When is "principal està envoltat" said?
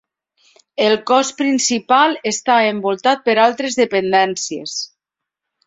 1.41-3.23